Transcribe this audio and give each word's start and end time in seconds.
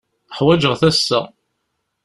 Ḥwaǧeɣ-t 0.37 0.81
assa. 0.89 1.19